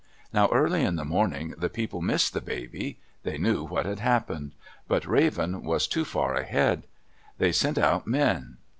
[0.33, 2.97] Now early in the morning the people missed the baby.
[3.21, 4.53] They knew what had happened.
[4.87, 6.87] But Raven was too far ahead.
[7.37, 8.57] They sent out men.